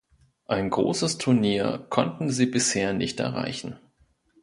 [0.47, 3.77] Ein großes Turnier konnten sie bisher nicht erreichen.